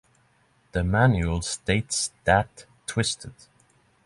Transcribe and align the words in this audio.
The 0.71 0.83
manual 0.83 1.43
states 1.43 2.11
that 2.23 2.65
Twisted! 2.87 3.35